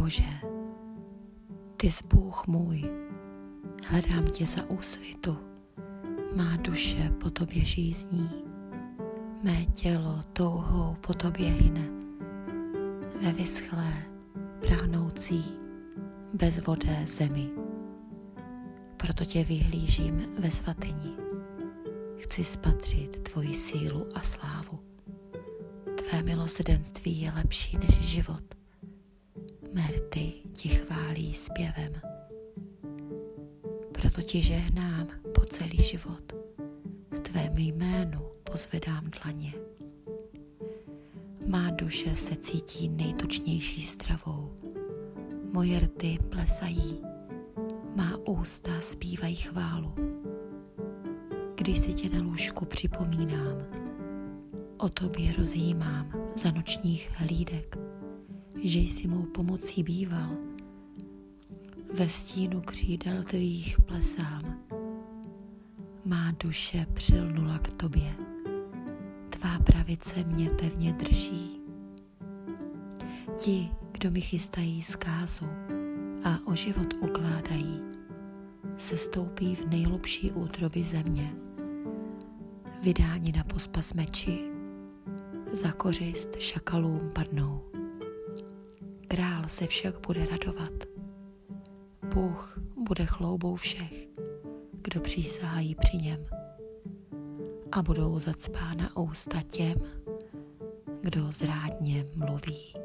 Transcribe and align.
Bože, 0.00 0.40
ty 1.76 1.90
jsi 1.90 2.04
Bůh 2.14 2.46
můj, 2.46 2.90
hledám 3.86 4.26
tě 4.26 4.46
za 4.46 4.70
úsvitu, 4.70 5.38
má 6.36 6.56
duše 6.56 7.12
po 7.20 7.30
tobě 7.30 7.64
žízní, 7.64 8.30
mé 9.42 9.64
tělo 9.64 10.22
touhou 10.32 10.96
po 11.00 11.14
tobě 11.14 11.48
hyne, 11.48 11.88
ve 13.22 13.32
vyschlé, 13.32 13.92
prahnoucí, 14.60 15.44
bezvodé 16.34 17.04
zemi. 17.06 17.50
Proto 18.96 19.24
tě 19.24 19.44
vyhlížím 19.44 20.24
ve 20.38 20.50
svatyni. 20.50 21.16
Chci 22.18 22.44
spatřit 22.44 23.20
tvoji 23.20 23.54
sílu 23.54 24.06
a 24.14 24.20
slávu. 24.20 24.80
Tvé 25.94 26.22
milosedenství 26.22 27.20
je 27.20 27.32
lepší 27.32 27.78
než 27.78 28.00
život. 28.00 28.59
Merty 29.72 30.32
ti 30.52 30.68
chválí 30.68 31.34
zpěvem. 31.34 31.92
Proto 33.92 34.22
ti 34.22 34.42
žehnám 34.42 35.06
po 35.34 35.40
celý 35.40 35.78
život. 35.82 36.32
V 37.10 37.20
tvém 37.20 37.58
jménu 37.58 38.20
pozvedám 38.44 39.10
dlaně. 39.22 39.52
Má 41.46 41.70
duše 41.70 42.16
se 42.16 42.36
cítí 42.36 42.88
nejtučnější 42.88 43.82
stravou. 43.82 44.52
Moje 45.52 45.80
rty 45.80 46.18
plesají, 46.28 47.00
má 47.96 48.16
ústa 48.26 48.80
zpívají 48.80 49.36
chválu. 49.36 49.94
Když 51.54 51.78
si 51.78 51.94
tě 51.94 52.08
na 52.08 52.22
lůžku 52.22 52.64
připomínám, 52.64 53.56
o 54.78 54.88
tobě 54.88 55.32
rozjímám 55.32 56.12
za 56.36 56.50
nočních 56.50 57.10
hlídek, 57.14 57.78
že 58.62 58.78
jsi 58.78 59.08
mou 59.08 59.22
pomocí 59.22 59.82
býval. 59.82 60.30
Ve 61.94 62.08
stínu 62.08 62.60
křídel 62.60 63.22
tvých 63.22 63.76
plesám. 63.80 64.58
Má 66.04 66.32
duše 66.44 66.86
přilnula 66.92 67.58
k 67.58 67.72
tobě. 67.72 68.14
Tvá 69.28 69.58
pravice 69.58 70.24
mě 70.24 70.50
pevně 70.50 70.92
drží. 70.92 71.60
Ti, 73.38 73.70
kdo 73.92 74.10
mi 74.10 74.20
chystají 74.20 74.82
zkázu 74.82 75.46
a 76.24 76.38
o 76.46 76.56
život 76.56 76.94
ukládají, 77.00 77.80
se 78.78 78.96
stoupí 78.96 79.54
v 79.54 79.68
nejlubší 79.68 80.32
útroby 80.32 80.82
země. 80.82 81.34
Vydáni 82.82 83.32
na 83.32 83.44
pospas 83.44 83.94
meči, 83.94 84.50
za 85.52 85.72
kořist 85.72 86.28
šakalům 86.38 87.10
padnou. 87.12 87.70
Král 89.10 89.42
se 89.48 89.66
však 89.66 90.06
bude 90.06 90.26
radovat. 90.26 90.72
Bůh 92.14 92.58
bude 92.76 93.06
chloubou 93.06 93.56
všech, 93.56 94.08
kdo 94.72 95.00
přísahají 95.00 95.74
při 95.74 95.96
něm. 95.96 96.26
A 97.72 97.82
budou 97.82 98.18
zacpána 98.18 98.96
ústa 98.96 99.42
těm, 99.42 99.74
kdo 101.00 101.32
zrádně 101.32 102.06
mluví. 102.14 102.79